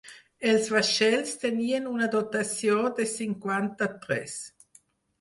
Els 0.53 0.69
vaixells 0.75 1.35
tenien 1.43 1.87
una 1.93 2.09
dotació 2.17 2.81
de 3.01 3.09
cinquanta-tres. 3.15 4.39